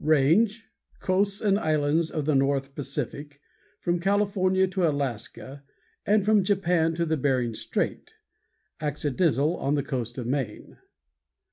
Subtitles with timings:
[0.00, 0.64] RANGE
[0.98, 3.40] Coasts and islands of the north Pacific,
[3.78, 5.62] from California to Alaska,
[6.04, 8.14] and from Japan to Bering Strait.
[8.80, 10.78] Accidental on the coast of Maine.